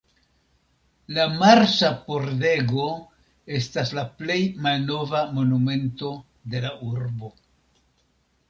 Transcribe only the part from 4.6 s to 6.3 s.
malnova monumento